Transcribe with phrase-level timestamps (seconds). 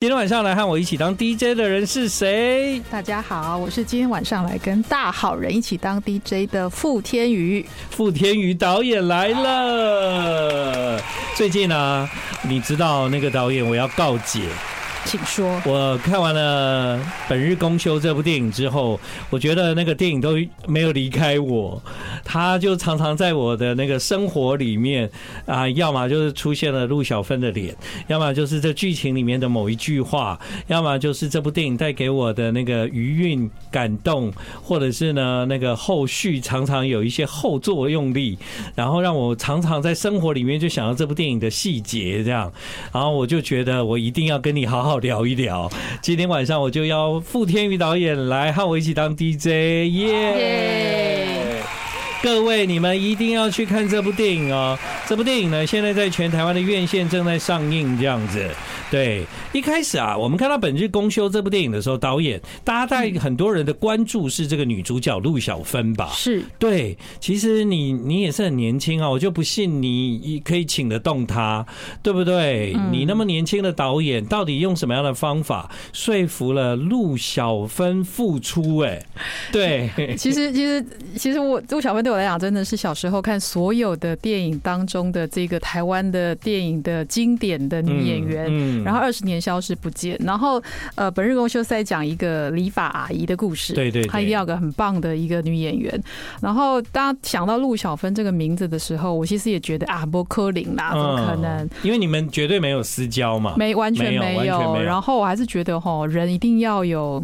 [0.00, 2.80] 今天晚上来和我一起当 DJ 的人是谁？
[2.88, 7.66] 大家好，我是今天晚上来跟大好人一起当 DJ 的傅天宇。
[7.90, 11.02] 傅天宇导演来了。
[11.34, 12.08] 最近呢、啊，
[12.42, 14.42] 你知道那个导演，我要告解。
[15.04, 15.60] 请说。
[15.64, 16.98] 我看完了
[17.28, 20.36] 《本日公休》这部电影之后，我觉得那个电影都
[20.66, 21.82] 没有离开我，
[22.24, 25.10] 他就常常在我的那个生活里面
[25.46, 27.74] 啊，要么就是出现了陆小芬的脸，
[28.08, 34.30] 要么就是这剧情里面的某一句话，要么就是这部电影带给我的那个余韵感动，
[34.62, 38.38] 或者是呢那个后续常常有一些后作用力，
[38.74, 42.52] 然后让我常常在生活里面就想到这部电影的细节，这样，
[42.92, 44.87] 然后我就觉得我一定要跟你好好。
[44.88, 45.70] 好聊一聊，
[46.00, 49.46] 今天晚上我就邀傅天宇导演来和我一起当 DJ，
[49.92, 51.27] 耶！
[52.20, 54.76] 各位，你们一定要去看这部电影哦！
[55.06, 58.44] 这部电影呢，现在在全台湾的院线正在上映，这样子。
[58.90, 66.10] 对，一开始啊，我们看到《本日公休》这部电影的时候，导演，大家在很多人的关注是这个女主角陆小芬吧？
[66.12, 66.96] 是，对。
[67.20, 71.64] 其实你你也是很年轻啊，我就不信你可以请得动她，
[72.02, 72.74] 对不对？
[72.90, 78.78] 你那么年轻的导演，到底用什么样的方法说服了陆小芬复出？
[78.78, 79.00] 哎，
[79.52, 79.88] 对。
[80.16, 88.46] 其实其实其实我陆小芬对我来讲，真的是小时候看所有的电影当中的这个台湾的电影的经典的女演员。
[88.48, 88.82] 嗯。
[88.82, 90.62] 然后二十年消失不见，然后
[90.94, 96.02] 呃，本日公休是在讲一个理发阿姨的故事，对对，她一定要个很棒的一个女演员。
[96.40, 101.68] 然后当想到陆小芬这个名字的时候，我其实也觉得啊，不可能啦，怎么可能？
[101.82, 104.80] 因为你们绝对没有私交嘛，没完全没有。
[104.80, 107.22] 然后我还是觉得哈，人一定要有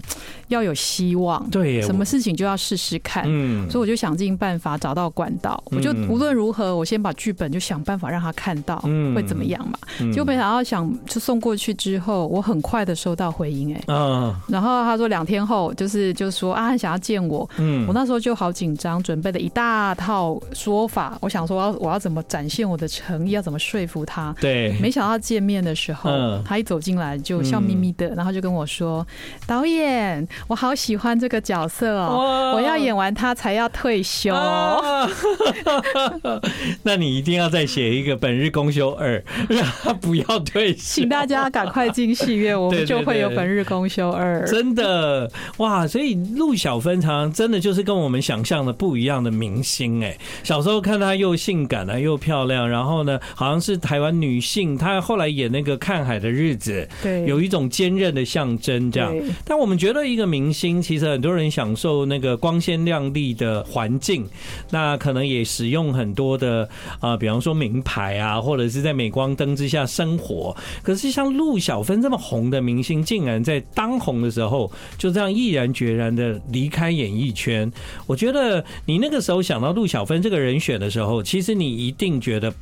[0.49, 3.25] 要有希望，对，什么事情就要试试看。
[3.27, 8.79] 嗯，所以我就想尽办法找到管道，我就无论如何，我先把剧本就想办法让他看到，
[9.15, 9.79] 会怎么样嘛？
[10.13, 11.45] 就没想到想就送。
[11.45, 26.11] 过去之后，我很快的收到回音，哎，嗯，然后他说两天后，就是就是说啊，很想要见我，嗯，我那时候就好紧张，准备了一大套说法，我想说我要我要怎么展现我的诚意，要怎么说服他，对，没想到见面的时候，
[26.47, 29.07] 他一走进来就笑眯眯的，然后就跟我说，
[29.47, 34.33] 导演，我好喜欢这个角色哦，我要演完他才要退休，
[36.83, 41.45] 那你一定要再写一个《本日公休二》，让他不要退休，请大家。
[41.55, 44.45] 赶快进戏院，我们就会有本日公休二。
[44.47, 45.87] 真的哇！
[45.87, 50.17] 所以陆小芬常常真的就是跟我们想象的不一样的明星哎。
[50.43, 54.77] 小时候看她又性感啊，又漂亮，然后呢，好像是台湾女性。
[54.77, 59.15] 她后来演那个《看海的日子》，对，有一种坚韧的象征这样。
[59.45, 64.27] 但我们觉得一个明星，其实很多人享受那个光鲜亮丽的环境，
[64.71, 66.69] 那可能也使用很多的
[67.01, 70.57] 啊，比方说名牌啊，或者是在镁光灯之下生活。
[70.81, 77.73] 可是像像陆小芬这么红的明星，竟然在当红的时候就这样毅然决然的离开演艺圈。
[78.07, 82.53] 我觉得你那个时候想到陆小芬这个人选的时候，其实你一定觉得。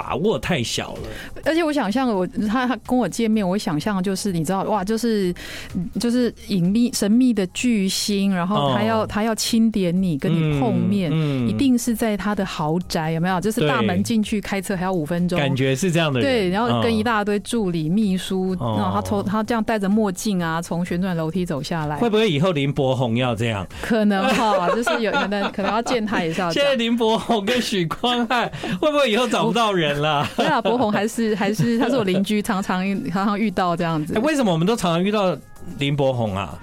[0.00, 1.00] 把握太小了，
[1.44, 5.32] 而且我想象我他他跟我见面，我想象就是你知道哇，就是
[6.00, 11.12] 就是隐秘神秘的巨星，然后他要他要钦点你，跟你碰面，
[11.46, 13.38] 一定是在他的豪宅，有没有？
[13.42, 16.22] 就是大门进去开车还要五分钟，感觉是这样的。
[16.22, 23.66] 对，然后跟一大堆助理秘书，然后他从他这样戴着墨镜啊，从旋转楼梯走下来，会不会以后林柏宏要这样？
[23.82, 26.50] 可能哈，就是有可能可能要见他一下。
[26.54, 28.50] 现在林柏宏跟许光汉
[28.80, 29.89] 会不会以后找不到人？
[29.98, 34.18] 了， 对啊，博宏还是还是他是我邻居，常常常常遇到这样子。
[34.20, 35.36] 为什么我们都常常遇到
[35.78, 36.58] 林博宏啊？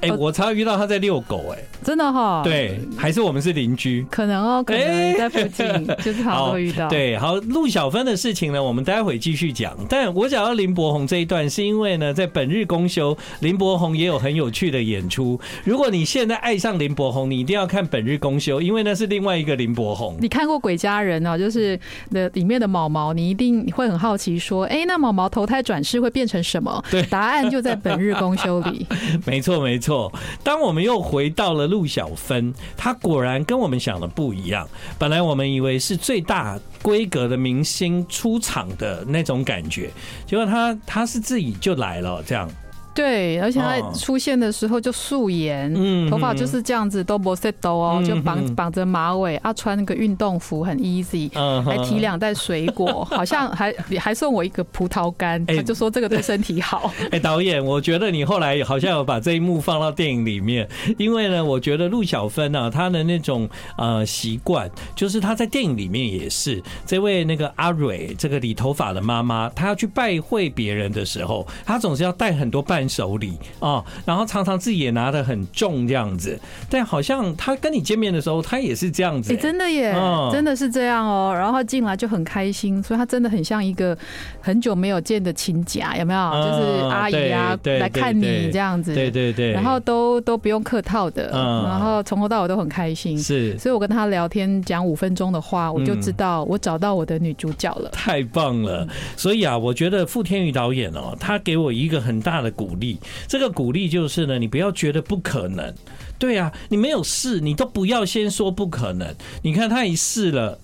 [0.00, 6.86] 哎，我常常遇到他在遛狗，哎，真的哈，对，还是我们是邻居，可能哦，可能在附近，就是常常会遇到。
[6.90, 9.74] 对，好，陆小芬的事情呢，我们待会继续讲。
[9.88, 15.40] 但我讲到林柏宏这一段，是因为呢，在本日公休，林柏宏也有很有趣的演出。
[15.64, 20.16] 如果你现在爱上林柏宏，你一定要看本日公休，因为那是另外一个林柏宏。
[20.20, 21.78] 你看过《鬼家人》啊，就是
[22.10, 26.84] 那里面的毛毛，你一定会很好奇，说，哎，那毛毛投胎转世会变成什么？
[26.90, 28.86] 对，答案就在本日公休里。
[29.24, 29.85] 没错，没错。
[29.86, 30.12] 错，
[30.42, 34.68] 当我们又回到了陆小芬，她果然跟我们想的不一样。
[34.98, 39.92] 本来我们以为是最大规格的明星出场的那种感觉，
[40.26, 42.50] 结果她她是自己就来了，这样。
[42.96, 51.30] 对，而且他出现的时候就素颜，嗯，头发就是这样子，都不 set 哦，就绑绑着马尾，啊，穿那个运动服很 easy，
[51.62, 53.70] 还提两袋水果， 好像还
[54.00, 56.90] 还送我一个葡萄干，他就说这个对身体好。
[57.12, 60.66] 哎，导演，我觉得你后来好像有把这一幕放到电影里面，
[60.96, 63.46] 因为呢，我觉得陆小芬啊，她的那种
[63.76, 76.38] 呃习惯，就是她在电影里面也是这位那个阿蕊，这个理头发的妈妈，她要去拜会别人的时候，她总是要带很多伴手里啊，然后常常自己也拿得很重这样子，
[76.70, 79.94] 但好像他跟你见面的时候，他也是这样子，欸，真的耶，
[80.32, 81.34] 真的是这样哦。
[81.36, 83.96] 然后进来就很开心，所以他真的很像一个
[84.40, 86.30] 很久没有见的亲家，有没有？
[86.36, 98.86] 就是阿姨啊来看你这样子，对对对，然后都都不用客套的，嗯然后从头到尾都很开心，是，所以我跟他聊天讲五分钟的话，我就知道我找到我的女主角了，太棒了。
[99.16, 102.98] 所以啊，我觉得傅天宇导演哦，他给我一个很大的鼓励。
[103.26, 105.74] 这个鼓励就是呢，你不要觉得不可能。
[106.18, 109.14] 对啊，你没有试，你都不要先说不可能。
[109.42, 110.58] 你看他一试了，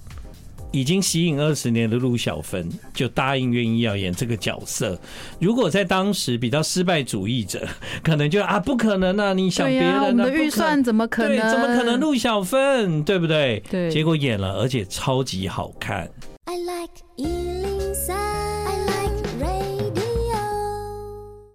[0.71, 4.99] 已经吸引二十年的陆小芬就答应愿意要演这个角色。
[5.39, 7.69] 如果在当时比较失败主义者，
[8.03, 11.51] 可能就啊不可能啊，你想别人啊，我们的预算怎么可能？
[11.51, 13.03] 怎么可能陆小芬？
[13.05, 13.63] 对不对？
[13.71, 16.09] 对，结果演了，而且超级好看。
[16.47, 16.93] I like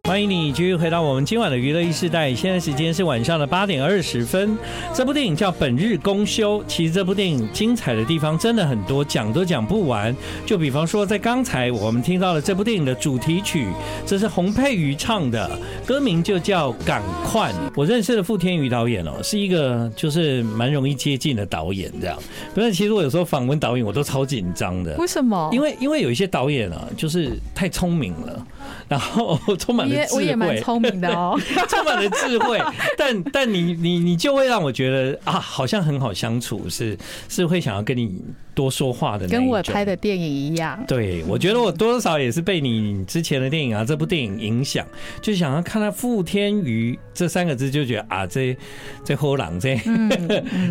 [0.07, 4.57] 欢迎你继续回到我们今晚的娱乐一时代，现在时间是晚上的八点二十分。
[4.94, 10.15] 这部电影叫《本日公休》，其实这部电影精彩的地方真的很多，讲都讲不完。
[10.45, 13.68] 就比方说，在刚才我们听到了这部电影的主题曲，
[14.06, 17.51] 这是洪佩瑜唱的，歌名就叫《赶快》。
[17.75, 22.18] 我认识的傅天宇导演哦，是一个就是蛮容易接近的导演，这样。
[22.56, 24.95] 不是，其实我有时候访问导演，我都超紧张的。
[24.95, 25.50] 为什么？
[25.51, 28.48] 因为因为有一些导演啊，就是太聪明了。
[28.87, 31.39] 然后 充满了智慧，我也蛮 聪明的哦，
[31.69, 32.59] 充满了智慧。
[32.97, 36.97] 但但你你你就会让我觉得啊，好像很好相处，是
[37.29, 38.21] 是会想要跟你
[38.55, 39.27] 多说话的。
[39.27, 40.83] 跟我拍的电影一样。
[40.87, 44.85] 对，我觉得我多少也是被你之前的电影啊，这部电影影响，
[45.21, 48.55] 就想要看到傅天瑜这三个字，就觉得啊，这
[49.03, 49.79] 这后郎这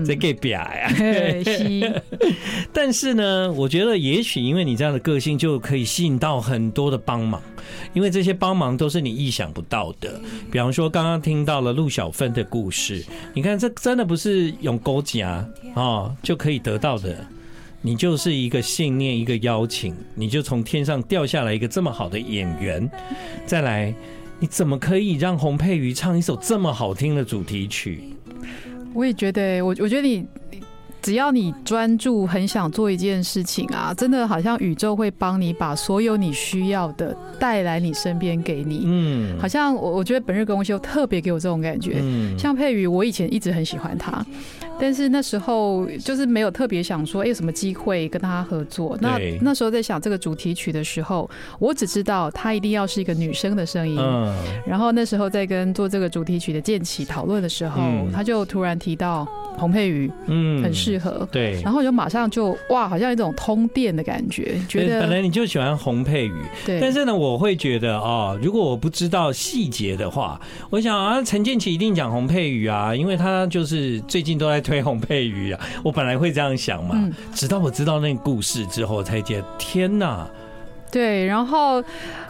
[0.07, 0.91] 这给表呀。
[2.73, 7.41] 但是呢，我觉得也许因为你这样的个性，就可以吸引到很多的帮忙。
[7.93, 10.21] 因为这些帮忙都是你意想不到的，
[10.51, 13.05] 比方说刚刚听到了陆小芬的故事，
[13.35, 17.17] 你看这真的不是用勾夹啊就可以得到的，
[17.83, 22.91] 你就是一个信念，一个邀请，你就从天上掉下来一个这么好的演员，
[23.47, 23.95] 再来，
[24.39, 28.05] 你怎么可以让洪佩瑜唱一首这么好听的主题曲？
[28.95, 30.27] 我也觉得，我我觉得你。
[31.07, 38.83] 只要你专注，很想做一件事情啊，真的好像宇宙会帮你把所有你需要的带来你身边给你。
[38.87, 41.99] 嗯，好像我我觉得本日公休特别给我这种感觉。
[42.01, 44.27] 嗯，像佩宇，我以前一直很喜欢他。
[44.79, 48.97] 但是那时候就是没有特别想说，哎，有什么机会跟他合作？
[49.01, 51.29] 那那时候在想这个主题曲的时候，
[51.59, 53.97] 我只知道他一定要是一个女生的声音。
[53.99, 54.35] 嗯
[54.67, 57.81] 然后那时候在跟做这个主题曲的建起讨论的时候，
[58.13, 59.27] 他就突然提到
[59.57, 61.27] 洪佩瑜，嗯，很适合。
[61.33, 61.61] 对。
[61.63, 66.35] 然后就马上就哇，好像一种通电的感觉，觉得本来你就喜欢洪佩瑜。
[66.67, 66.81] 对。
[66.81, 70.39] 但是呢，我会觉得啊，如果我不知道细节的话，
[70.69, 74.66] 我想啊，陈建奇一定讲洪佩瑜啊，因为他就是最近都在。
[74.67, 80.29] 推红配鱼啊，我本来会这样想嘛，直到我知道那个故事之后，才觉得天哪，
[80.91, 81.83] 对，然后。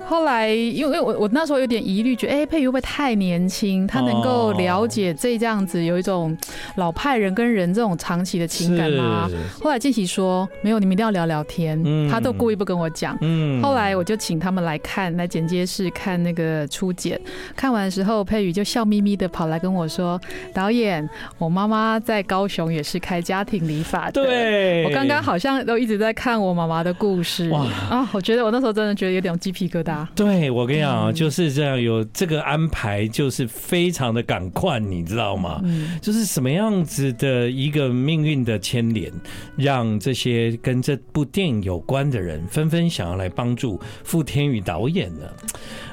[0.08, 3.86] 后来，因为我我那时候有点疑虑，觉得哎，佩瑜会不会太年轻？
[3.86, 6.36] 他能够了解这这样子有一种
[6.76, 9.28] 老派人跟人这种长期的情感吗？
[9.60, 11.82] 后来建喜说没有，你们一定要聊聊天。
[12.08, 13.18] 他都故意不跟我讲。
[13.62, 17.20] 后来我就请他们来看，来剪接室看那个初剪。
[17.56, 20.20] 看完的时候，佩瑜就笑眯眯的跑来跟我说
[20.54, 21.08] ：“导演，
[21.38, 27.50] 我妈妈在高雄也是开家庭理发的。”对，我刚刚好像都一直在看我妈妈的故事。
[27.50, 28.08] 哇啊！
[28.12, 29.95] 我觉得我那时候真的觉得有点鸡皮疙瘩。
[30.14, 35.62] 对，我跟你讲啊，就是这样，有这个安排，就是非常的赶快，你知道吗？
[36.02, 39.12] 就是什么样子的一个命运的牵连，
[39.56, 45.26] 让这些跟这部电影有关的人纷纷想要来帮助傅天宇导演呢？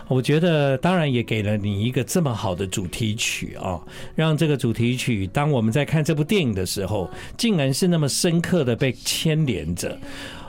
[0.10, 3.80] 我觉得，当然也给了你一个这么好的主题曲啊，
[4.16, 9.98] 让这个主题曲，当我们在看这部电影的时候，竟然是那么深刻的被牵连着。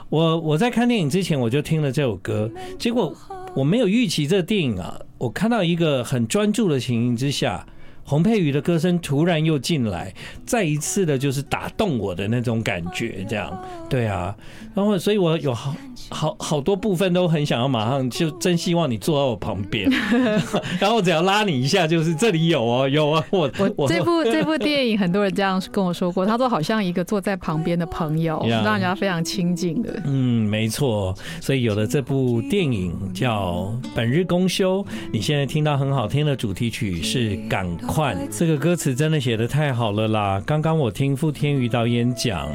[0.09, 3.15] 我我在看电影之前，我就听了这首歌，结果
[3.55, 7.65] 我没有预期这个电影啊，我看到一个很专注的情形之下，
[8.05, 10.13] 洪佩瑜的歌声突然又进来，
[10.45, 13.51] 再一次的就是打动我的那种感觉，这样，
[13.89, 14.33] 对啊，
[14.73, 15.75] 然后所以我有好
[16.09, 19.89] 好好多部分都很想要马上就真希望你坐在我旁边，
[20.79, 29.99] 然后我只要拉你一下，就是这里有哦，有啊，我我这部 这部电影很多人这样跟我说过，他说好像一个坐在旁边的朋友，让人家非常亲近的。
[30.05, 37.31] 嗯，没错，所以有了这部电影叫《本日公休》，你现在听到很好听的主题曲是
[37.95, 38.17] 《赶》。
[38.37, 40.41] 这个歌词真的写的太好了啦！
[40.45, 42.49] 刚刚我听傅天宇导演讲，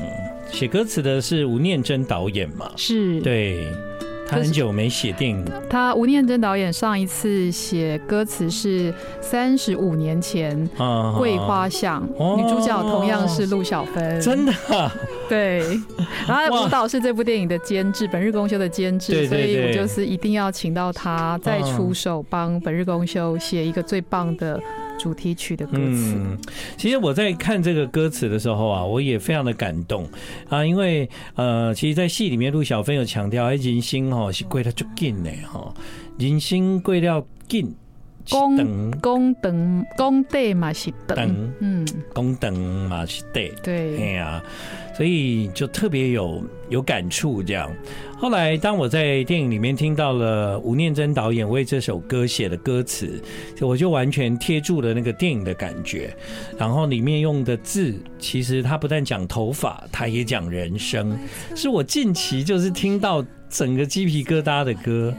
[0.50, 2.70] 写歌词的是吴念真导演嘛？
[2.76, 3.66] 是，对，
[4.28, 5.44] 他很久没写电影。
[5.68, 10.68] 他吴念真导演上一次写歌词是三十五年前，
[11.18, 12.06] 《桂花巷》，
[12.36, 14.20] 女主角同样是陆小芬。
[14.20, 14.52] 真的？
[15.28, 15.62] 对。
[16.28, 24.60] 然后舞蹈是这部电影的监制，本日公休的监制，所以我就是一定要请到他再出手帮本日公休写一个最棒的。
[25.00, 26.38] 主题曲的歌词，嗯，
[26.76, 30.06] 其实我在看这个歌词的时候啊，我也非常的感动。
[30.48, 35.72] 啊，因为呃，其实，在戏里面，陆小芬有强调，哎，人心哦是贵到就紧的哈，
[36.18, 37.74] 人心贵到紧，
[38.28, 42.56] 功功等公对嘛是等，嗯，公等
[42.88, 44.42] 嘛是对，对，哎呀，
[44.96, 47.70] 所以就特别有有感触这样。
[48.18, 53.20] 后来，当我在电影里面听到了吴念真导演为这首歌写的歌词，
[53.60, 56.14] 我就完全贴住了那个电影的感觉。
[56.58, 61.18] 然后里面用的字，其实他不但讲头发，他也讲人生，
[61.56, 65.14] 是我近期就是听到整个鸡皮疙瘩的歌。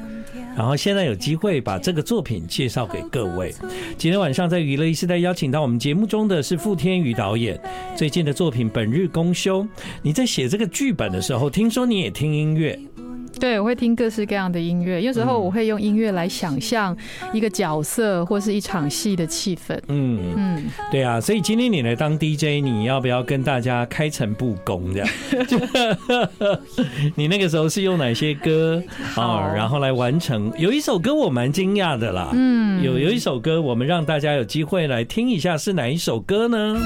[0.55, 3.53] 然后现在有机会把这个作品介绍给各位。
[3.97, 7.59] 今天晚上在娱乐一时代邀请到我们节目中的是傅天宇导演，
[7.95, 9.63] 最近的作品《本日公休》。
[10.01, 12.77] 你在写这个剧本的时候，听说你也听音乐。
[13.39, 15.01] 对，我会听各式各样的音乐。
[15.01, 16.95] 有时候我会用音乐来想象
[17.33, 19.79] 一个角色或是一场戏的气氛。
[19.87, 21.19] 嗯嗯，对啊。
[21.19, 25.09] 所以今天你来当 DJ，你要不要跟大家开诚布公这样？
[27.15, 28.81] 你那个时候是用哪些歌
[29.15, 29.51] 啊？
[29.55, 30.51] 然后来完成？
[30.57, 32.29] 有一首歌我蛮惊讶的啦。
[32.33, 36.77] 嗯，有有一首歌，我们让大家有机会来听一下，是哪一首歌呢？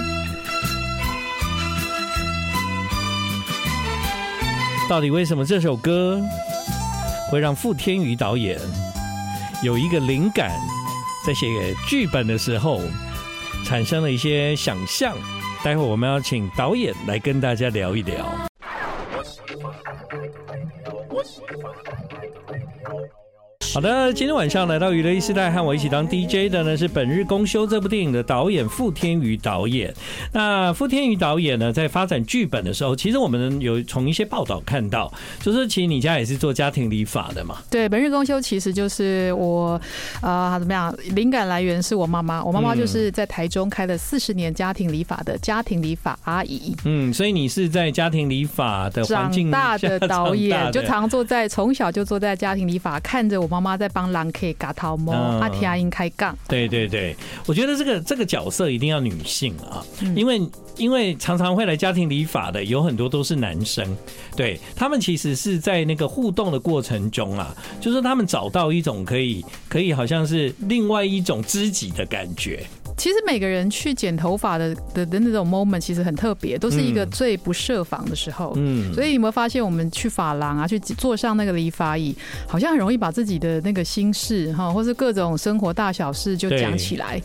[4.88, 6.22] 到底为什么这首歌
[7.32, 8.60] 会让傅天宇导演
[9.63, 10.51] 有一个灵感，
[11.25, 11.48] 在写
[11.88, 12.80] 剧本的时候
[13.65, 15.18] 产生了一些想象？
[15.63, 18.24] 待会我们要请导演来跟大家聊一聊。
[23.75, 29.94] 好的，今天晚上来到娱乐一时代和我一起当 DJ 的呢是《本日公休》这部电影的导演傅天宇导演。
[30.32, 37.58] 那傅天宇导演呢，在发展剧本的时候，其实我们有从一些报道看到，就是其实你家也是做家庭理法的嘛？
[37.70, 39.79] 对，《本日公休》其实就是我
[40.22, 46.74] 呃怎么样，灵感来源是我妈妈，我妈妈就是在台中开了四十年家庭理法的家庭理法阿姨。
[46.86, 53.72] 嗯，所以你是在家庭理法的环境长大的导演，就常坐在从小就坐在家庭理法，看着我妈妈妈。
[53.72, 56.38] 妈在帮狼 K 嘎头猫，阿提阿英开杠。
[56.48, 57.16] 对对对，
[57.48, 59.84] 我觉得这个这个角色一定要女性啊，
[60.16, 60.40] 因为
[60.78, 63.98] 因为常常会来家庭理发的有很多都是男生，
[64.36, 72.64] 对他们其实是在那个互动的过程中啊，就是他们找到一种可以可以好像是另外一种知己的感觉。
[72.98, 78.54] 其实每个人去剪头发的的的那种 moment 其实很特别，都是一个最不设防的时候。
[78.56, 82.16] 嗯，所以你有没有发现，我们去发廊啊，去坐上那个理发椅，
[82.48, 87.22] 好像很容易把自己的那个心事哈，或是各种生活大小事就讲起来。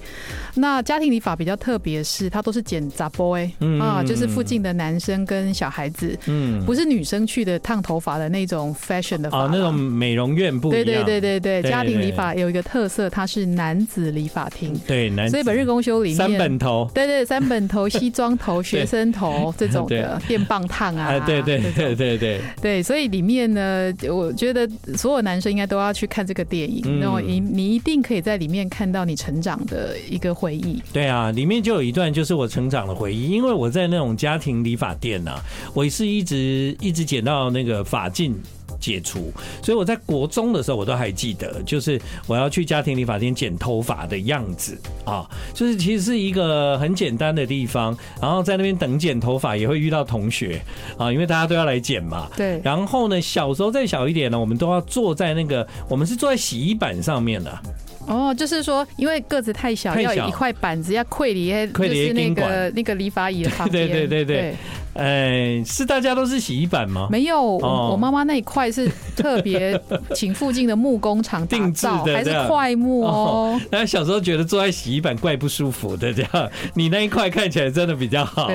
[0.55, 3.49] 那家庭理发比较特别，是它都是剪杂 boy
[3.81, 10.85] 啊，就是附近的男生跟小孩子，嗯，不是女生去的烫头发的那种 fashion 的发，那种美容院不一样。
[10.85, 14.79] 对对对对对，家庭理发有一个特色，它是男子理发厅。
[14.87, 15.31] 对，男。
[15.31, 15.71] 所以本日。
[15.71, 30.83] 公休里面三本头，对对，三本头、西装头、 学生头这种的电棒烫啊，对对对对对对，所以里面呢，我觉得所有男生应该都要去看这个电影，然后你你一定可以在里面看到你成长的一个回忆。
[30.93, 35.41] 对啊，里面就有一段就是我成长的回忆，因为我在那种家庭理发店啊，
[35.73, 38.35] 我是一直一直剪到那个发禁。
[38.81, 39.31] 解除，
[39.63, 50.61] 所以我在国中的时候，我都还记得，就是我要去家庭理发店剪头发的样子啊，就是其实是一个很简单的地方，然后在那边等剪头发也会遇到同学
[50.97, 52.29] 啊，因为大家都要来剪嘛。
[52.37, 52.61] 对。
[52.65, 57.59] 然后呢，小时候再小一点呢，我们都要坐在那个，我们是坐在洗衣板上面的。
[58.07, 63.87] 哦，就是说，因为个子太小，太小要有一块板子要跪离，就是那个那个理发椅的 旁边。
[63.87, 64.55] 对对对对对。
[64.95, 67.09] 哎，是大家都是洗衣板吗？
[67.11, 69.81] 没有，我妈妈那一块是特别
[70.15, 73.61] 请附近的木工厂定制的，还是块木哦。
[73.71, 78.51] 那小时候觉得坐在洗衣板怪不舒服的，这样你那一块看起来真的比较好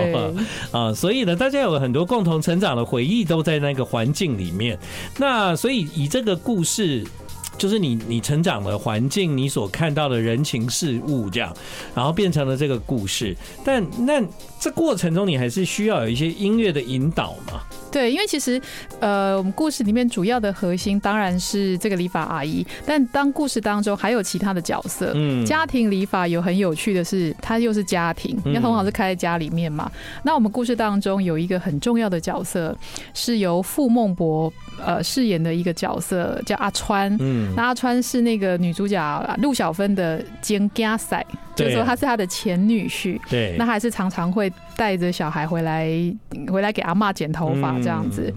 [0.72, 0.94] 啊。
[0.94, 4.78] 所以呢，大家有很多共同成长的回忆都在那个环境里面。
[5.18, 7.06] 那所以以这个故事。
[7.58, 11.56] 就是你，你成长的环境，你所看到的人情世物，这样，
[11.96, 13.34] 然后变成了这个故事。
[13.64, 14.22] 但那
[14.66, 17.62] 这过程中，你还是需要有一些音乐的引导嘛？
[17.92, 18.60] 对，因为其实，
[19.00, 29.90] 呃，我们故事里面主要的核心当然是这个理发阿姨，但当故事当中还有其他的角色，嗯，家庭理发有很有趣的是，它又是家庭，因为通常是开在家里面嘛。
[30.24, 32.76] 那我们故事当中有一个很重要的角色，
[33.14, 34.52] 是由傅孟博
[34.84, 41.24] 呃饰演的一个角色，叫阿川，嗯，那阿川是那个女主角陆小芬的兼家婿。
[41.56, 45.88] 就是说他是他的前女婿，对，那还是常常会带着小孩回来，
[46.52, 48.34] 回来给阿妈剪头发这样子。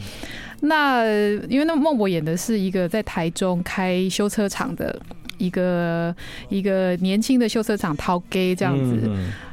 [0.61, 1.05] 那
[1.49, 5.01] 因为那孟博演的是一个在台中开修车厂的
[5.37, 6.15] 一个
[6.49, 9.11] 一个年轻的修车厂淘 gay 这样子。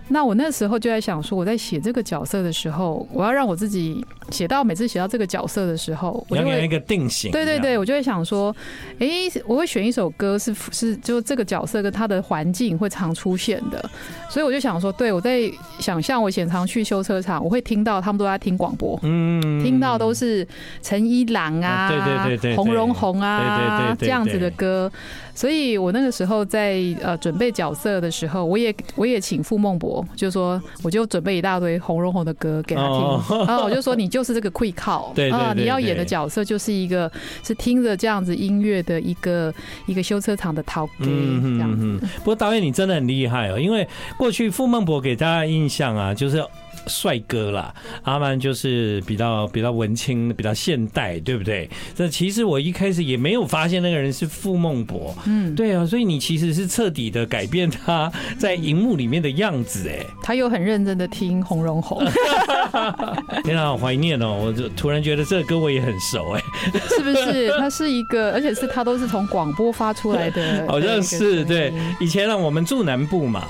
[0.07, 7.31] 那我那时候就在想说，我在写这个角色的时候，我要让我自己写到每次写到这个角色的时候，我就会一个定型。
[7.31, 8.55] 对对对，我就会想说，
[8.99, 9.07] 哎，
[9.45, 13.89] 我会选一首歌是是就这个角色跟他的环境会常出现的，
[14.29, 15.41] 所以我就想说，对我在
[15.79, 20.47] 想象我以前常去修车厂，我会听到他们都在听广播，嗯，听到都是
[20.81, 24.91] 陈一郎啊，对对对对，洪荣宏啊，这样子的歌。
[25.35, 37.11] 所以我那个时候在呃准备角色的时候，我也我也请傅孟博，就说我就准备一大堆红荣红的歌给他听，然后 我就说你就是这个会靠，啊，你要演的角色就是一个
[37.43, 39.53] 是听着这样子音乐的一个
[39.85, 41.99] 一个修车厂的陶哥这样子。
[42.19, 43.87] 不过导演你真的很厉害哦，因为
[44.17, 46.43] 过去傅孟博给大家印象啊，就是。
[46.87, 47.73] 帅哥啦，
[48.03, 51.69] 阿曼就是比较比较文青，比较现代，对不对？
[51.95, 62.03] 这其实我一开始也没有发现那个人是傅孟博，嗯，对啊，所以你其实是彻底的改变他 在荧幕里面的样子，哎，他又很认真的听红绒红，
[63.43, 64.37] 天啊，好怀念哦！
[64.45, 66.41] 我就突然觉得这个歌我也很熟，哎，
[66.89, 67.49] 是不是？
[67.57, 71.73] 他是一个，而且是他都是从广播发出来的，好像是对。
[71.99, 73.45] 以前呢，我们住南部嘛。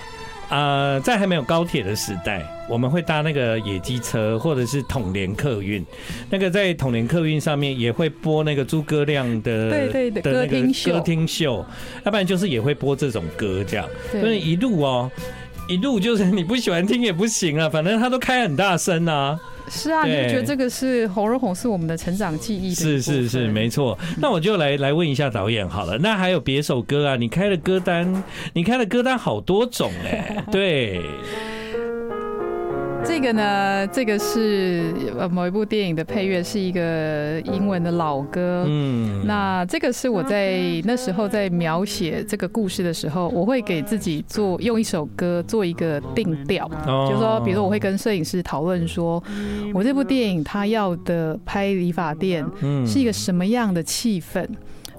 [0.49, 5.83] 呃，在还没有高铁的时代，我们会搭那个野鸡车，或者是统联客运。
[6.29, 11.65] 那个在统联客运上面也会播那个诸葛亮的对对的歌厅秀，歌厅秀，
[12.03, 13.87] 要不然就是也会播这种歌，这样。
[14.11, 15.11] 所以一路哦，
[15.67, 19.39] 一路就是你不喜欢听也不行啊，反正他都开很大声啊。
[19.69, 22.73] 是啊，你就觉得这个是红人红是我们的成长记忆？
[22.73, 23.97] 是是是，没错。
[24.17, 25.97] 那我就来来问一下导演好了。
[25.97, 27.15] 那还有别首歌啊？
[27.15, 30.43] 你开的歌单，你开的歌单好多种哎。
[30.51, 31.01] 对。
[33.17, 38.65] 这个呢，这个是呃某一部电影的配乐，是一个英文的老歌。
[38.67, 46.69] 嗯，那这个是我在那时候在描写这个故事的时候，我会给自己做用一首歌做一个定调，
[47.07, 49.23] 就是说，比如说我会跟摄影师讨论说，
[49.73, 52.45] 我这部电影他要的拍理发店
[52.85, 54.45] 是一个什么样的气氛。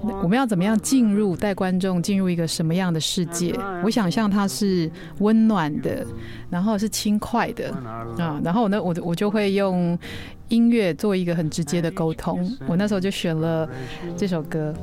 [0.03, 3.55] 我们要怎么样进入，带观众进入一个什么样的世界？
[3.83, 6.07] 我想象它是温暖的，
[6.51, 7.73] 然后是轻快的
[8.19, 9.99] 啊，然后呢，我我就会用
[10.49, 12.49] 音乐做一个很直接的沟通。
[12.67, 13.69] 我那时候就选了
[14.17, 14.75] 这首歌。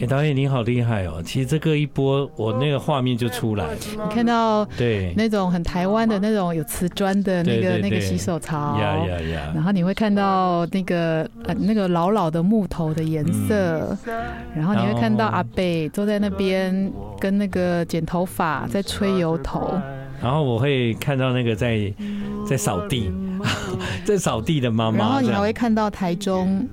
[0.00, 1.22] 哎，导演你好厉害哦！
[1.24, 3.72] 其实这个一播，我那个画面就出来了。
[3.92, 9.52] 你看到对那种很台湾的那种有瓷砖的那个那个洗手槽，呀呀呀！
[9.54, 13.96] 然后你会看到那个呃那个老老的木头的颜色，
[14.54, 19.80] 然后你会看到阿贝坐在那边跟那个剪头发在吹油头，
[20.20, 21.92] 然后我会看到那个在
[22.44, 23.12] 在扫地，
[24.04, 26.68] 在扫地的妈妈，然后你还会看到台中。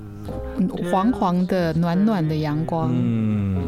[0.69, 2.91] 黄黄的暖暖的阳光。
[2.93, 3.61] 嗯。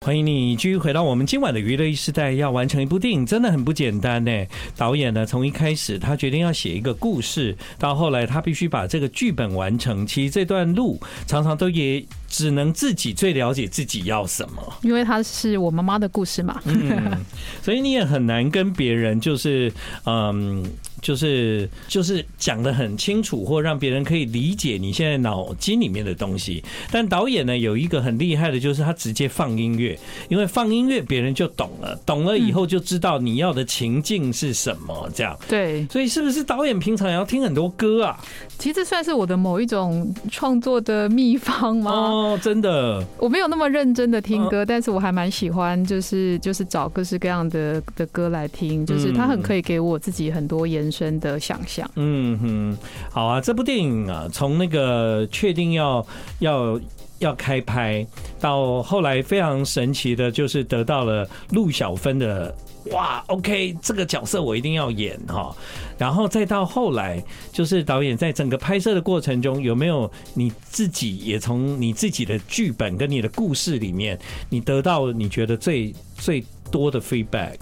[0.00, 2.32] 欢迎你继续回到我们今晚的娱乐 e 时代。
[2.32, 4.30] 要完成一部电影真的很不简单呢。
[4.76, 10.06] 导演呢，从一开始他决定要写一个故事，到后来他必须把这个剧本完成。
[10.06, 16.60] 其实这段路常常都也只能自己最了解自己要什么，因为他是我妈妈的故事嘛。
[16.66, 17.16] 嗯，
[17.62, 19.72] 所以你也很难跟别人就是
[20.04, 20.62] 嗯。
[21.04, 26.64] 就是就是讲的很清楚，或让别人可以理解你现在脑筋里面的东西。
[26.90, 29.98] 但导演呢，有一个很厉害的，就是他直接放音乐，
[30.30, 35.10] 因为放音乐别人就懂了，懂了以后就知道你要的情境是什么。
[35.14, 38.18] 这样对，所以是不是导演平常也要听很多歌啊？
[38.58, 41.90] 其实算是我的某一种创作的秘方吗？
[41.90, 51.90] 哦，真的，我没有那么认真的听歌，但是我还蛮喜欢，就是就是找各式各样的的歌来听，就是它很可以给我自己很多延伸的想象。
[51.96, 52.78] 嗯哼，
[53.10, 56.06] 好啊，这部电影啊，从那个确定要
[56.38, 56.80] 要
[57.18, 58.06] 要开拍，
[58.38, 62.54] 到后来非常神奇的，就是得到了陆小芬的。
[62.92, 65.56] 哇，OK，这个角色我一定要演哈，
[65.96, 74.18] 然后再到后来，就是导演在整个拍摄的过程中，有没有你自己也从你自己的剧本跟你的故事里面，
[74.50, 77.56] 你得到你觉得最最多的 feedback？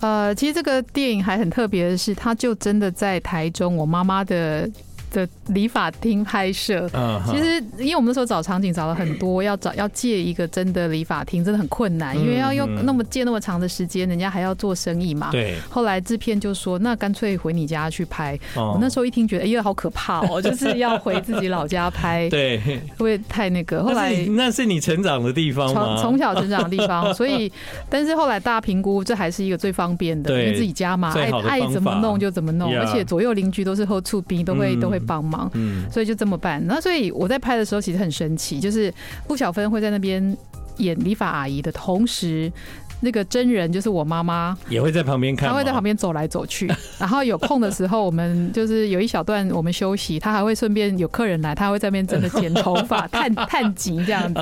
[0.00, 4.70] 呃，其实这个电影还很特别的是，它就真的在台中，我妈妈的。
[5.16, 6.86] 的理发厅拍摄，
[7.26, 15.30] 其实因为我们那时候找场景找了很多，要找要借一个真的理发厅真的很困难，因为要用那么借那么长的时间，人家还要做生意嘛。
[15.30, 15.54] 对。
[15.70, 23.82] 后来制片就说：“那干脆回你家去拍。”我那时候一听觉得，哎呀，好可怕哦， 就是要回自己老家拍， 对，会不会太那个？
[23.82, 25.96] 后来那是你成长的地方吗？
[26.02, 27.50] 从从小成长的地方， 所以，
[27.88, 35.00] 但是后来大家评估，这还是一个最方便的，因为自己家嘛，爱爱怎么弄就怎么弄，而且左右邻居都是后厝边，都会都会。
[35.06, 36.60] 帮忙，嗯，所以就这么办。
[36.66, 38.92] 那所以我在拍的时候其实很神奇，就是
[39.26, 40.36] 顾小芬会在那边
[40.78, 42.52] 演理发阿姨的同时。
[43.00, 46.66] 那个真人就是我妈妈，也会在旁边看，她会在旁边走来走去。
[46.98, 54.40] 然后有空的时候，我们就是有一小段我们休息，她还会顺便有客人来，她会在那边真的剪头发、 探探集这样子，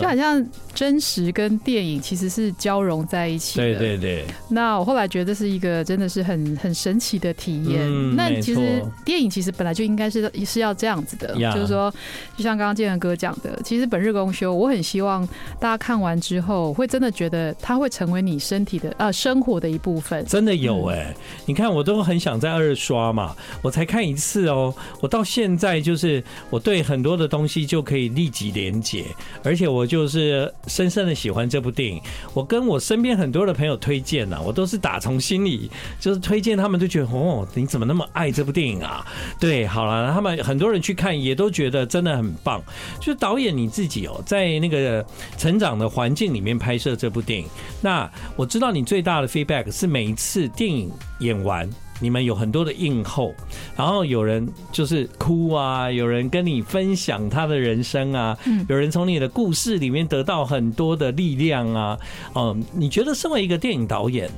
[0.00, 3.64] 就好像真实跟电影其实是交融在一起的。
[3.64, 4.24] 对对对。
[4.50, 8.16] 那我后来觉得这是一个真的是很很神奇的体验。
[8.16, 11.90] 那其实电影其实本来就应该是是要这样子的，就是说，
[12.36, 15.26] 就像刚刚建恒哥讲的，其实本日公休，我很希望
[15.58, 17.45] 大家看完之后会真的觉得。
[17.54, 21.04] 它会成为你身体的呃生活的一部分，真的有哎、欸！
[21.10, 21.14] 嗯、
[21.46, 24.74] 你看，我都很想再二刷嘛，我才看一次哦。
[25.00, 29.04] 我到现在就是我对很多的东西就可以立即连结，
[29.42, 32.00] 而且我就是深深的喜欢这部电影。
[32.32, 39.06] 我跟我身边很多的朋友推荐呢、啊，我都是打从心里就是推荐，他们都觉得哦，你怎么那么爱这部电影啊？
[39.38, 42.62] 对，好了，他们很多人去看也都觉得真的很棒。
[42.98, 45.04] 就是导演你自己哦，在那个
[45.36, 47.35] 成长的环境里面拍摄这部电影。
[47.80, 51.68] 那我知道你最大的 feedback 是每一次电影演完，
[52.00, 53.34] 你们有很多的映后，
[53.76, 58.36] 然后有人就是哭啊，有人跟你分享他的人生啊，
[58.68, 61.98] 有人从你的故事里面得到很多的力量啊。
[62.34, 64.30] 嗯，你觉得身为一个电影导演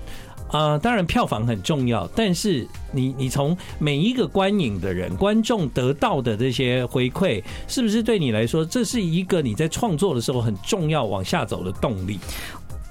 [0.50, 12.18] 啊，当然票房很重要，但是你你从每一个观影的人、观众得到的这些回馈，是不是对你来说，这是一个你在创作的时候很重要往下走的动力？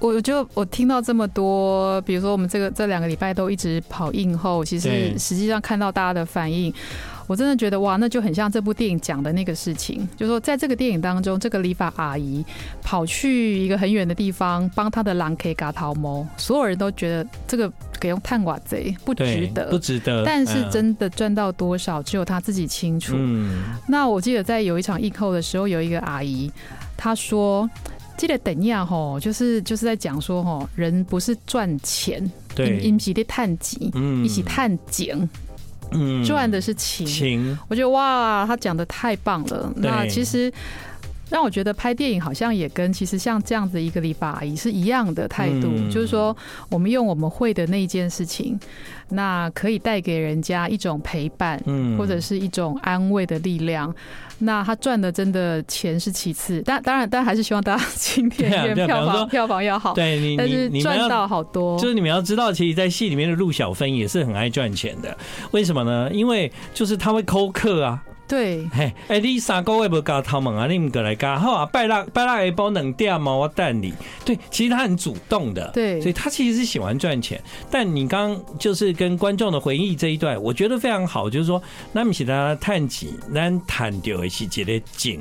[0.00, 6.72] 我就我听到这么多，比如说我们这个这两个礼拜都一直跑映后，其实实际上看到大家的反应，
[7.26, 12.44] 我真的觉得哇，那就很像这部电影讲的那个事情，就是说在这个电影当中，这个理发阿姨
[12.80, 23.14] 跑去一个很远的地方帮她的狼可以嘎桃猫，所有人都觉得这个给用探寡贼不值得，不值得，但是真的赚到多少，只有她自己清楚。
[23.16, 26.52] 嗯，那我记得在有一场映后的时候，有一个阿姨
[26.96, 27.68] 她说。
[28.18, 32.20] 记得等一下吼，就是就是在讲说吼，人不是赚钱，
[32.54, 35.26] 对，因是的探景，嗯，一起探景，
[35.92, 37.06] 嗯，赚的是情。
[37.06, 39.72] 情，我觉得哇，他讲的太棒了。
[39.76, 40.52] 那其实
[41.30, 46.36] 让我觉得拍电影好像也跟其实像这样子一个理发阿姨是一样的态度，嗯、就是说
[46.70, 48.58] 我们用我们会的那一件事情，
[49.08, 53.94] 那可以带给人家一种陪伴，嗯，或者是一种安慰的力量。
[54.40, 59.94] 那他赚的真的钱是其次，但当然，但还是希望大家进电影院票房票房要好。
[59.94, 61.76] 对你，但是赚到好多。
[61.76, 65.16] 就是你们要知道，其实，在戏里面的陆小芬也是很爱赚钱的。
[65.50, 66.08] 为什么呢？
[66.12, 68.00] 因为就是他会抠客啊。
[68.28, 70.66] 对，嘿，哎，你三个月不交他们啊？
[70.66, 71.66] 你们过来交好啊？
[71.66, 73.94] 拜六拜六一包冷店嘛，我带你。
[74.24, 77.42] 对，其实他很主动的，对，所以他其实是喜欢赚钱。
[77.70, 81.60] 但你刚刚就是跟观众的回忆这一段，我觉得非常好，就是说，
[81.90, 85.20] 那么其他探几，咱探掉一些这个景，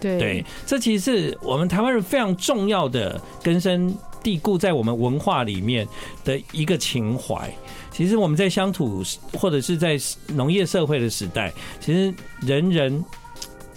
[0.00, 3.94] 对对，这其实是我们台湾人非常重要的根深
[4.26, 5.86] 蒂固在我们文化里面
[6.24, 7.48] 的一个情怀。
[7.92, 9.00] 其实我们在乡土
[9.34, 9.96] 或者是在
[10.34, 13.04] 农业社会的时代，其实人人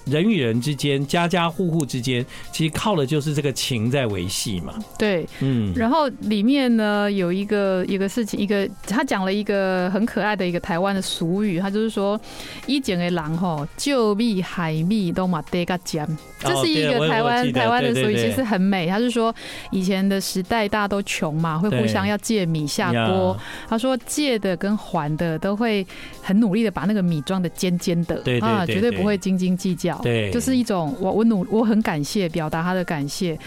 [0.10, 4.74] 人与人之间、家家户户之间，其实靠的就是这个情在维系嘛。
[4.98, 5.74] 对，嗯。
[5.76, 12.20] 然后里面呢有一个一个事情，一个他讲了一个很可爱的一个台湾的俗语，他就是说
[12.68, 16.08] ：“以前的狼吼，就蜜海蜜都嘛得个尖。”
[16.40, 18.88] 这是一个台湾台湾的俗语，其实很美。
[18.88, 19.34] 他是说
[19.72, 23.38] 以前的时代大家都穷嘛，会互相要借米下锅。
[23.68, 25.86] 他说借的跟还的都会
[26.22, 29.99] 很努力的把那个米装的尖尖的，啊，绝对不会斤斤计较。
[30.02, 33.38] 对，就是一种我我努我很感谢，表达他的感谢。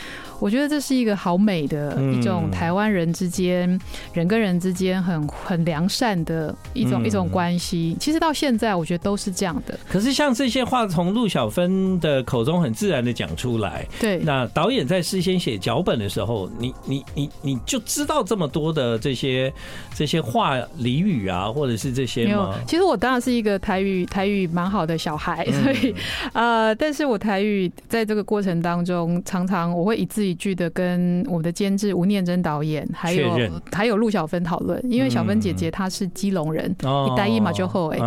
[0.42, 3.80] 我觉得这是一个好美的一种台湾人之间
[4.12, 7.96] 人跟人之间很很良善的一种一种关系。
[8.00, 9.78] 其实到现在我觉得都是这样的。
[9.88, 19.52] 可是像这些话从陆小芬的口中很自然的讲出来，对，那导演在事先写脚本的时候，你你你你就知道这么多的这些
[19.94, 22.56] 这些话俚语啊，或者是这些吗？
[22.66, 25.94] 其实我当然是一个台语台语蛮好的小孩，所以
[26.32, 33.38] 呃，但是我台语在这个过程当中，常常我会一字一句的跟我们的监制吴念真导演，还有
[33.70, 37.98] 还有陆小芬讨论，因为小芬姐姐她是基隆人，一待一嘛就后哎，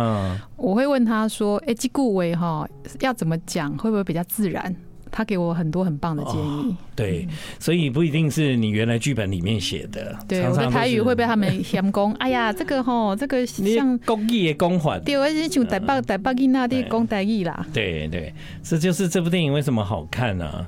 [0.56, 2.68] 我会问她说，哎，这顾威哈
[3.00, 4.74] 要怎么讲，会不会比较自然？
[5.10, 6.70] 他给我很多很棒的建议。
[6.70, 7.26] 哦，对，
[7.58, 10.16] 所以不一定是你原来剧本里面写的。
[10.28, 12.12] 对，我的台语会被他们嫌工。
[12.14, 15.02] 哎呀， 这个吼，这个像公益的公环。
[15.04, 17.66] 对，我是像台北台北囡那的公台语啦。
[17.72, 20.46] 对对，这就是这部电影为什么好看呢？
[20.46, 20.66] 啊？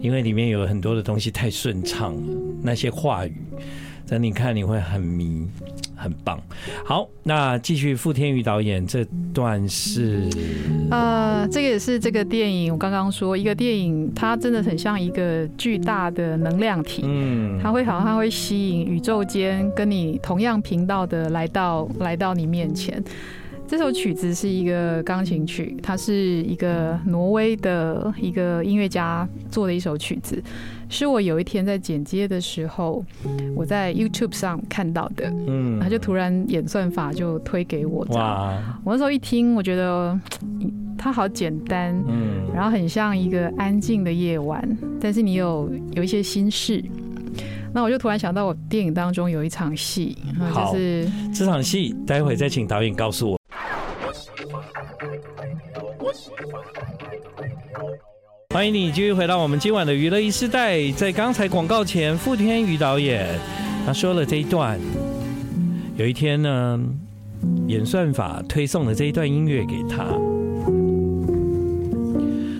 [0.00, 2.22] 因为里面有很多的东西太顺畅了，
[2.62, 3.34] 那些话语，
[4.08, 5.46] 在你看你会很迷。
[6.00, 6.40] 很棒，
[6.84, 10.30] 好，那继续傅天宇导演这段是，
[10.92, 23.02] 呃，这个也是这个电影，我刚刚说一个电影，它真的很像一个巨大的能量体，嗯，它会好像会吸引宇宙间跟你同样频道的来到来到你面前。
[23.66, 30.40] 这首曲子是一个钢琴曲，它是一个挪威的一个音乐家做的一首曲子，
[30.88, 33.04] 是我有一天在剪接的时候，
[33.54, 38.58] 我在 YouTube 上看到的，嗯，他就突然演算法就推给我，哇！
[38.84, 40.18] 我那时候一听，我觉得
[40.96, 44.66] 它好简单，嗯，然后很像一个安静的夜晚，
[45.00, 46.82] 但是你有有一些心事，
[47.72, 50.16] 那我就突然想到，我电影当中有一场戏，
[50.54, 53.38] 就是这场戏，待会再请导演告诉我。
[58.54, 60.90] 欢迎你继续回到我们今晚的娱乐一时代。
[60.92, 63.38] 在刚才广告前，傅天宇导演
[63.84, 64.80] 他说了这一段。
[65.98, 66.80] 有一天呢，
[67.66, 70.06] 演算法推送了这一段音乐给他。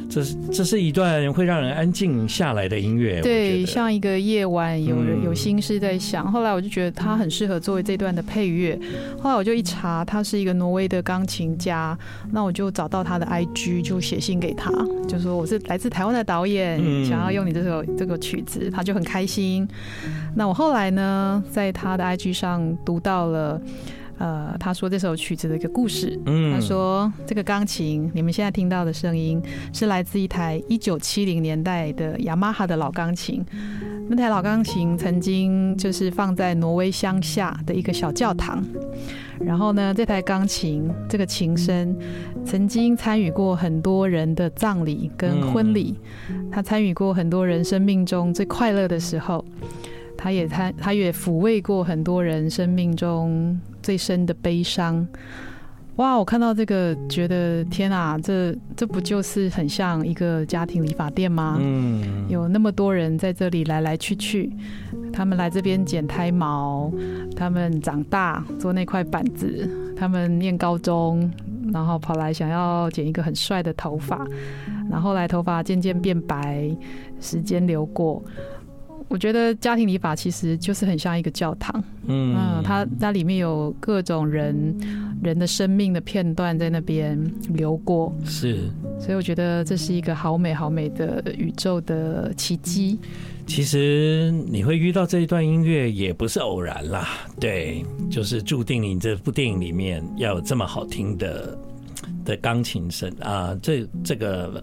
[0.09, 6.33] 这是这是一段会让人安静下来的音乐，对，像一个夜晚，有人有心事在想。
[6.33, 8.79] 后来我就觉得它很适合作为这段的配乐。
[9.21, 11.97] 后来我就一查，他是一个挪威的钢琴家，
[12.33, 14.73] 那我就找到他的 IG，就写信给他，
[15.07, 19.69] 就说我是来自台湾的导演，想要用你这首这个曲子，他就很开心。
[20.35, 23.61] 那我后来呢，在他的 IG 上读到了。
[24.19, 26.19] 呃，他说这首曲子的一个故事。
[26.27, 29.41] 嗯，他说这个钢琴，你们现在听到的声音
[29.73, 33.45] 是来自一台一九七零年代的雅马哈的老钢琴。
[34.11, 38.65] 那台老钢琴曾经就是放在挪威乡下的一个小教堂。
[39.39, 41.97] 然后呢，这台钢琴这个琴声
[42.45, 45.95] 曾经参与过很多人的葬礼跟婚礼，
[46.51, 49.45] 他参与过很多人生命中最快乐的时候。
[50.21, 53.57] 他也他他也抚慰过很多人生命中
[53.89, 55.09] 最深的悲伤。
[55.97, 56.15] 哇！
[56.19, 61.57] 我看到这个，觉得天啊，这这不就是很像一个家庭理发店吗？
[61.59, 64.53] 嗯，有那么多人在这里来来去去，
[65.11, 66.93] 他们来这边剪胎毛，
[67.35, 71.33] 他们长大做那块板子，他们念高中，
[71.73, 74.23] 然后跑来想要剪一个很帅的头发，
[74.91, 76.71] 然后来头发渐渐变白，
[77.23, 78.23] 时间流过。
[79.09, 84.77] 我觉得家庭礼法其实就是很像一个教堂，嗯，它它里面有各种人
[85.23, 87.19] 人的生命的片段在那边
[87.55, 92.99] 流过，是，所以我觉得这是一个好美好美的宇宙的奇迹。
[93.47, 97.09] 其实你会遇到这一段音乐也不是偶然啦，
[97.41, 101.59] 对，就是注定你这部电影里面要有这么好听的
[102.27, 104.63] 的钢琴声啊，这这个。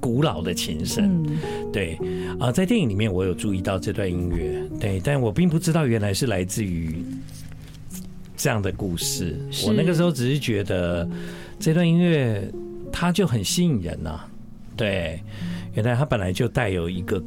[0.00, 1.24] 古老的琴声，
[1.70, 1.98] 对
[2.38, 7.04] 啊，在电影里面我有注意到这段音乐，对，但我并不知道原来是来自于
[8.36, 9.36] 这样的故事。
[9.66, 11.08] 我那个时候只是觉得
[11.58, 12.50] 这段音乐
[12.90, 14.20] 它就很吸引人呐，
[14.76, 15.20] 对，
[15.74, 17.22] 原来它本来就带有一个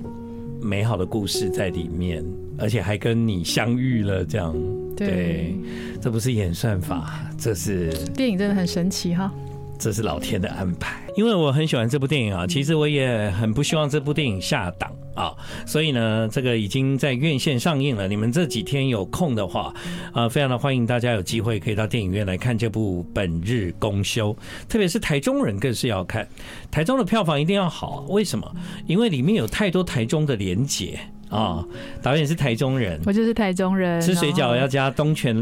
[0.59, 2.25] 美好的故事在里面，
[2.57, 4.55] 而且还跟你相遇了，这样，
[4.97, 5.55] 对，
[6.01, 9.31] 这不是演算法，这是电影真的很神奇哈。
[9.83, 11.03] 这是老天的安排。
[11.17, 18.07] 因为我很喜欢这部电影啊，其实我也很不希望这部电影下档啊，所以呢，这个已经在院线上映了。
[18.07, 19.73] 你们这几天有空的话，
[20.13, 24.33] 啊，非常的欢迎大家有机会可以到电影院来看这部《本日公休》，
[24.69, 26.25] 特别是台中人更是要看。
[26.71, 28.49] 台中的票房一定要好，为什么？
[28.87, 30.97] 因为里面有太多台中的连结。
[31.33, 31.67] 啊、哦，
[32.01, 33.99] 导演是台中人，我就是台中人。
[33.99, 35.35] 吃水饺要加东泉，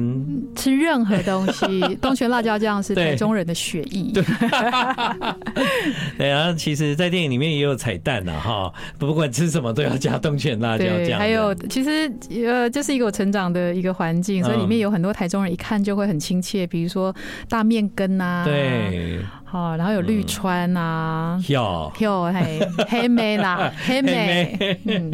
[0.55, 4.11] 吃任何东西， 东泉辣椒酱是台中人的血液。
[4.13, 4.23] 对，
[6.17, 11.19] 对啊，其实，在电影里面也有彩蛋的哈，不管吃什么都要加东泉辣椒酱。
[11.19, 12.11] 还有，其实
[12.45, 17.13] 呃，这是一个我成长的一个环境，所以里面有很多台中人，一看就会很亲切，比如说
[17.49, 19.19] 大面羹啊，对。
[19.51, 21.91] 好，然后有绿川啊，有。
[21.99, 25.11] 有嘿黑妹啦， 黑妹，嗯，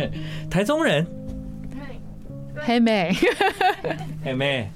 [0.47, 1.03] 台中人，
[2.55, 3.11] 黑妹，
[4.23, 4.69] 黑妹。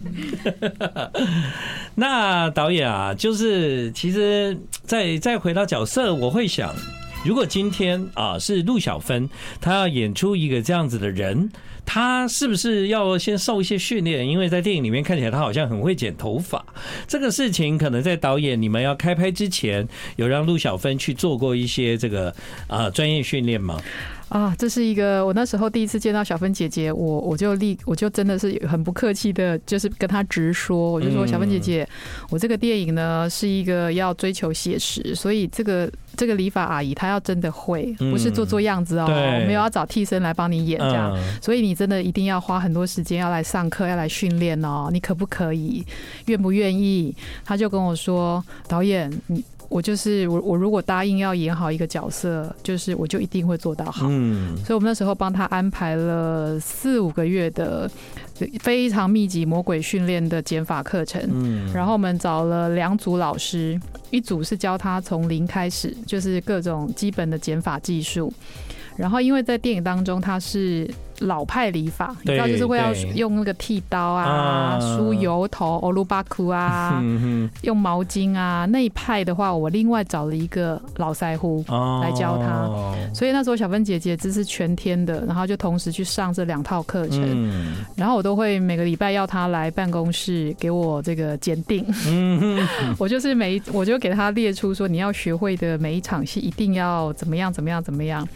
[1.94, 6.74] 那导演啊，就是其实再再回到角色，我会想，
[7.24, 9.30] 如果今天啊是陆小芬，
[9.60, 11.52] 她要演出一个这样子的人。
[11.86, 14.28] 她是不是要先受一些训练？
[14.28, 16.64] 因为在电影里面看起来她好像很会剪头发。
[17.08, 22.34] 这个事情可能在导演你们要开拍之前，有让陆小芬去做过一些这个
[22.68, 23.80] 啊专业训练吗？
[24.30, 31.86] 啊，这是一个我那时候第一次见到小芬姐姐，我我就立我就真的是很不客气的，就是跟她直说，我就说小芬姐姐，
[32.30, 39.08] 我这个电影呢是一个要追求写实，所以这个这个理发阿姨她要真的会，不是做做样子哦，
[39.48, 45.86] 没有要找替身来帮你演这样，所以你真的一定要花很多时间要来上课，要来训练哦，你可不可以，
[46.26, 47.16] 愿不愿意？
[47.46, 49.44] 她就跟我说，导演你。
[49.72, 54.06] 我就是我，我如果答应要演好一个角色，就是我就一定会做到好。
[54.10, 57.90] 嗯，所以我们那时候帮他安排了四五个月的
[58.60, 61.22] 非常密集魔鬼训练的减法课程。
[61.32, 68.34] 嗯，然后我们找了两组老师，一组是教他从零开始，就是各种基本的减法技术。
[68.98, 70.90] 然后因为在电影当中他是。
[71.22, 77.02] 老派理法，你知道就是会要用那个剃刀啊，梳油头、欧鲁巴库啊，
[77.64, 78.66] 用毛巾啊。
[78.70, 81.64] 那一派的话，我另外找了一个老腮胡
[82.02, 82.70] 来教他。
[83.14, 87.72] 所以那时候小芬姐姐这是全天的，然后就同时去上这两套课程。
[87.96, 91.86] 然后我都会每个礼拜要他来办公室给我这个鉴定。
[92.98, 98.28] 我就是每我就给他列出说，你要学会的每一场戏一定要怎么样怎么样怎么样。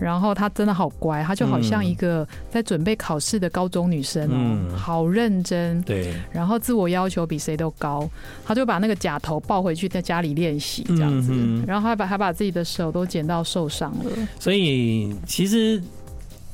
[0.00, 2.17] 然后他真的好乖，他就好像一个
[2.50, 5.80] 在准备考试的高中女生哦，嗯、好认真。
[5.82, 8.08] 对，然后自我要求比谁都高，
[8.46, 14.10] 她就把那个假头抱回去在家里练习这样子，嗯、然后还把还把自己的手都剪到受伤了。
[14.38, 15.82] 所以其实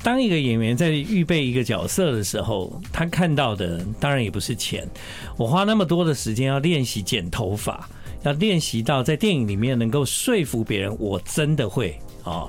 [0.02, 4.86] 当一个演员在预备一个角色的时候，他看到的当然也不是钱。
[5.36, 7.88] 我花那么多的时间要练习剪头发，
[8.22, 12.48] 要练习到在电影里面能够说服别人，我真的会啊。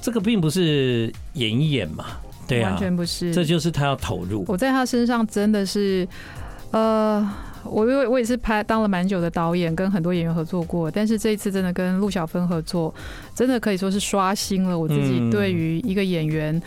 [0.00, 2.06] 这个并不是演一演嘛，
[2.46, 4.44] 对啊，完全不是，这就是他要投入。
[4.48, 6.06] 我在他身上真的是，
[6.70, 7.28] 呃，
[7.64, 12.94] 我因为我也是拍当了蛮久的导演，跟很多演员合作过，但是这一次真的跟陆小芬合作，
[13.34, 16.60] 真的可以说是刷新了我自己对于一个演员。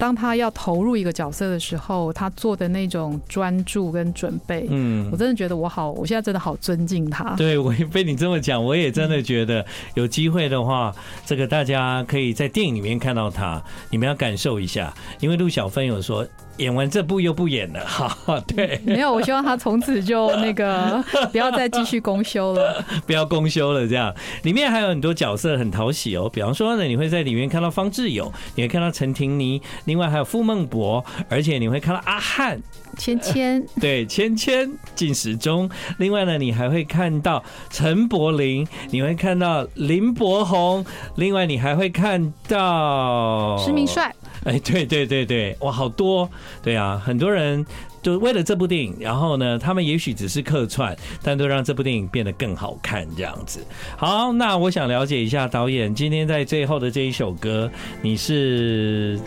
[0.00, 7.36] 当他要投入一个角色的时候，他做的那种专注跟准备，嗯，我真的觉得我好，我现在真的好尊敬他。
[7.36, 10.90] 对，我被你这么讲，我也真的觉得有机会的话，
[11.26, 16.26] 这个大家可以在电影里面看到他，你们要感受一下，因为陆小芬有说。
[16.60, 24.14] 演完这部又不演了，哈，对，没有，我希望他从此就那个 不要再继续公休了，不要公休了，这样。
[24.42, 32.60] 里面还有很多角色很讨喜哦，比方说呢，你会在里面看到方志友，你会看到陈婷妮，另外还有傅孟博，而且你会看到阿汉、
[32.98, 35.68] 芊芊， 对，芊芊进时钟，
[35.98, 40.84] 另外呢，你还会看到陈柏霖，你会看到林柏宏，
[41.16, 44.14] 另外你还会看到施明帅。
[44.44, 46.28] 哎，对对对对，哇，好多，
[46.62, 47.64] 对啊，很多人
[48.02, 53.60] 就为了这部电影，然后呢，他们也许只是客串，但都让这部电影变得更好看，这样子。
[53.96, 59.20] 好，那我想了解一下导演，今天在最后的这一首歌，你是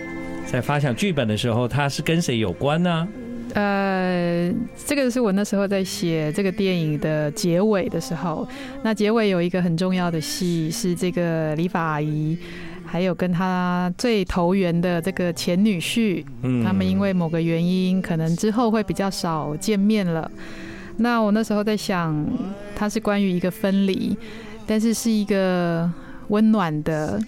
[0.48, 3.08] 在发想剧本的时候，它是跟谁有关呢？
[3.54, 4.52] 呃，
[4.84, 8.48] 这个是我那时候在写这个电影的结尾的时候，
[8.82, 12.36] 那结尾有一个很重要的戏是这个理发阿姨。
[12.94, 16.24] 还有跟他最投缘的这个前女婿，
[16.64, 20.30] 他们因为某个原因，可能之后会比较少见面了。
[20.98, 22.24] 那我那时候在想，
[22.76, 24.16] 它是关于一个分离，
[24.68, 25.90] 但是是一个
[26.28, 27.20] 温暖的，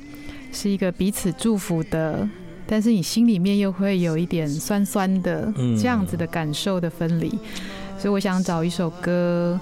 [0.52, 2.30] 是一个彼此祝福的，
[2.68, 5.52] 但是你心里面又会有一点酸酸的
[5.82, 7.30] 这样子的感受的分离。
[7.98, 9.60] 所以我想找一首歌。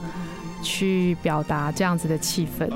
[0.65, 2.69] 去表达这样子的气氛。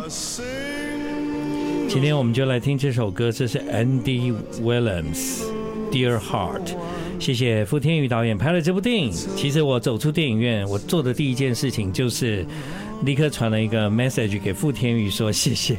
[1.88, 5.42] 今天我们就来听这首歌，这是 Andy Williams
[5.90, 6.76] Dear Heart。
[7.18, 9.12] 谢谢傅天宇导演拍了这部电影。
[9.12, 12.46] 其实我走出电影院，我做的第一件事情就是
[13.04, 15.78] 立刻传了一个 message 给傅天宇说谢谢。